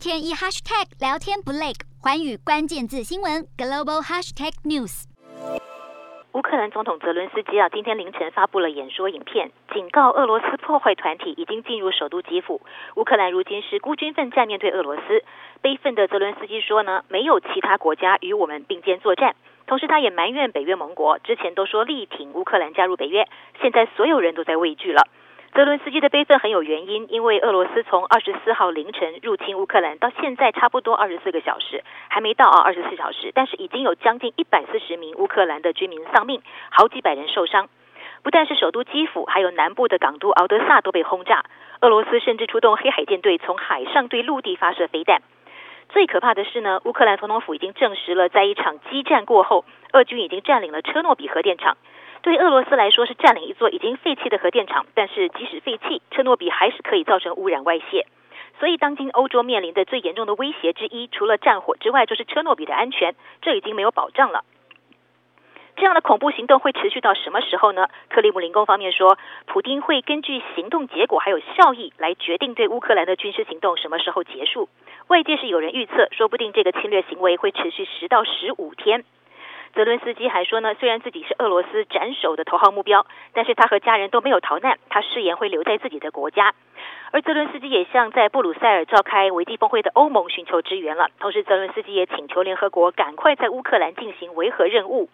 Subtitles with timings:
[0.00, 5.04] 天一 hashtag 聊天不累，寰宇关键字新闻 global hashtag news。
[6.32, 12.62] 乌克兰总统泽伦斯基啊，今天凌晨发布了演说影片，警告俄罗斯破坏团体已经进入首都基辅。
[12.96, 15.22] 乌克兰如今是孤军奋战面对俄罗斯，
[15.60, 19.36] 悲愤的泽伦斯基说呢，没有其他国家与我们并肩作战。
[19.66, 23.28] 同时，他也埋怨北约盟国之前都说力挺乌克兰加入北约，
[23.60, 25.06] 现在所有人都在畏惧了。
[25.60, 37.68] 泽伦斯基的悲愤很有原因，因为俄罗斯从二十四号凌晨入侵乌克兰到现在差不多二十四个小时，还没到啊二十四小时，但是已经有将近一百四十名乌克兰的居民丧命，好几百人受伤。
[38.22, 41.44] 不但是首都基辅，还有南部的港都敖德萨都被轰炸。
[41.82, 45.20] 俄罗斯甚至出动黑海舰队从海上对陆地发射飞弹。
[45.90, 51.76] 最可怕的是呢，乌克兰总统府已经证实了，在一场激战过后，俄军已经占领了车诺比核电厂。
[52.22, 58.06] 对俄罗斯来说是占领一座已经废弃的核电厂，但是即使废弃，车诺比还是可以造成污染外泄。
[58.58, 64.44] 所以，当今欧洲面临的最严重的威胁之一，除了战火之外，就是车诺比的安全，这已经没有保障了。
[65.76, 67.88] 这样的恐怖行动会持续到什么时候呢？
[68.10, 74.68] 克里姆林宫方面说，普丁会根据行动结果还有效益来决定对乌克兰的军事行动什么时候结束。
[75.06, 79.04] 外界是有人预测，说不定这个侵略行为会持续十到十五天。
[79.72, 86.54] 泽伦斯基还说呢，虽然自己是俄罗斯斩首的头号目标，但是他和家人都没有逃难，他誓言会留在自己的国家。
[87.12, 95.08] 而泽伦斯基也向在布鲁塞尔召开危机峰会的欧盟寻求支援了，同时泽伦斯基也请求联合国赶快在乌克兰进行维和任务。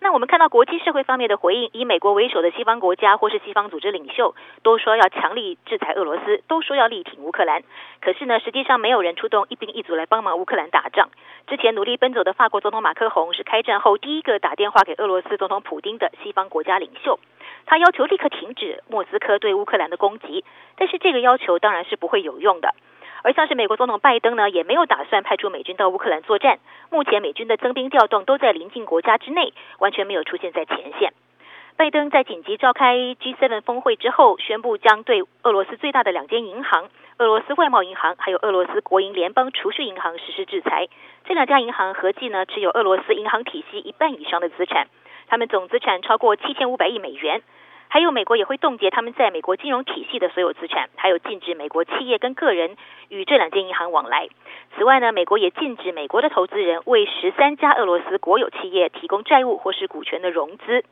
[0.00, 7.62] 那我们看到国际社会方面的回应，以美国为首的西方国家或是西方组织领袖都说要强力制裁俄罗斯，都说要力挺乌克兰。
[8.00, 11.08] 可是呢，实际上没有人出动一兵一卒来帮忙乌克兰打仗。
[11.46, 17.18] 之前努力奔走的法国总统马克宏是开战后第一个打电话给俄罗斯总统普京的西方国家领袖，
[17.66, 20.44] 他要求立刻停止莫斯科对乌克兰的攻击。
[20.76, 22.74] 但是这个要求当然是不会有用的。
[23.22, 26.58] 而像是美国总统拜登呢，也没有打算派出美军到乌克兰作战。
[26.90, 31.12] 目前美军的增兵调动都在邻近国家之内，完全没有出现在前线。
[31.76, 40.86] 拜登在紧急召开 G7 峰会之后，宣布将对俄罗斯最大的两间银行——俄罗斯外贸银行还有俄罗斯国营联邦储蓄银行实施制裁。
[41.24, 44.86] 这两家银行合计呢，持有俄罗斯银行体系一半以上的资产，
[45.26, 47.42] 他们总资产超过七千五百亿美元。
[47.88, 52.76] 还有，美国也会冻结他们在美国金融体系的所有资产，还有禁止美国企业跟个人
[53.08, 54.28] 与这两间银行往来。
[54.76, 60.84] 此外呢，美国也禁止美国的投资人为十三家俄罗斯国有企业提供债务或是股权的融资。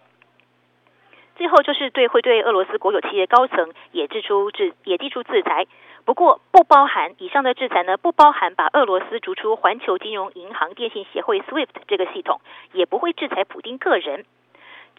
[1.41, 5.67] 最后就是对会对俄罗斯国有企业高层也制出制也提出制裁，
[6.05, 12.43] 不过不包含以上的制裁呢，不包含把俄罗斯逐出环球金融银行电信协会 SWIFT 这个系统，
[12.75, 14.27] 也不会制裁普丁个人。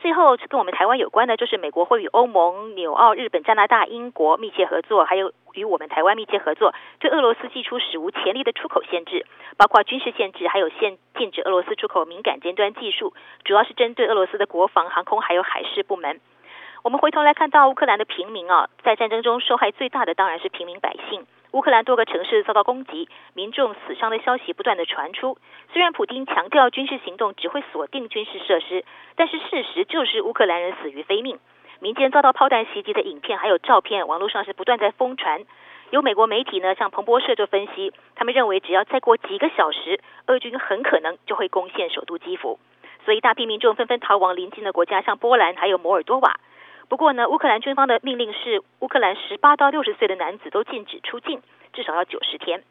[0.01, 13.13] 最后跟我们台湾有关的，就是美国会与欧盟、纽澳、日本、加拿大、英国密切合作，还有与我们台湾密切合作，对俄罗斯祭出史无前例的出口限制，包括军事限制，还有限禁止俄罗斯出口敏感尖端技术，
[13.43, 16.19] 主要是针对俄罗斯的国防、航空还有海事部门。
[16.83, 21.27] 我们回头来看到乌克兰的平民啊，在战争中受害最大的当然是平民百姓。
[21.51, 25.37] 乌克兰多个城市遭到攻击，民众死伤的消息不断的传出。
[25.73, 28.85] 虽然普丁强调军事行动只会锁定军事设施，
[29.17, 31.39] 但是事实就是乌克兰人死于非命。
[31.79, 35.43] 民间遭到炮弹袭击的影片还有照片，网络上是不断在疯传。
[35.89, 42.59] 有美国媒体呢，像彭博社就分析，他们认为只要再过几个小时，俄军很可能就会攻陷首都基辅。
[43.03, 46.39] 所以大批民众纷纷逃往邻近的国家，像波兰还有摩尔多瓦。
[46.91, 51.41] 不过呢，乌克兰军方的命令是，乌克兰十八到六十岁的男子都禁止出境，
[51.71, 52.63] 至少要九十天。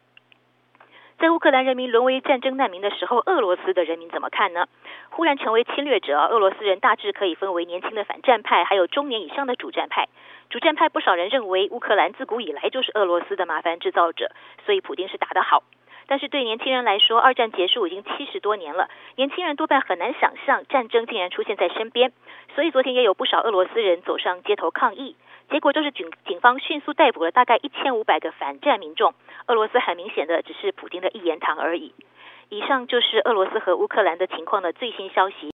[1.17, 4.67] 在乌克兰人民沦为战争难民的时候，俄罗斯的人民怎么看呢？
[5.09, 10.07] 忽然成为侵略者，俄罗斯人大致可以分为年轻的反战派，还有中年以上的主战派。
[10.51, 14.29] 主战派不少人认为，乌克兰自古以来就是俄罗斯的麻烦制造者，
[14.67, 15.63] 所以普丁是打得好。
[16.11, 22.11] 但是对年轻人来说，二战结束已经七十多年了，年轻人多半很难想象战争竟然出现在身边，
[22.53, 25.15] 所以昨天也有不少俄罗斯人走上街头抗议，
[25.49, 29.13] 结果就是警警方迅速逮捕了大概一千五百个反战民众。
[29.47, 31.93] 俄罗斯很明显的只是普京的一言堂而已。
[32.49, 35.47] 以上就是俄罗斯和乌克兰的情况的最新消息。